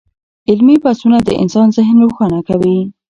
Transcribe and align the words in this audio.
علمي 0.49 0.75
بحثونه 0.83 1.17
د 1.23 1.29
انسان 1.41 1.67
ذهن 1.77 1.95
روښانه 2.05 2.39
کوي. 2.49 2.77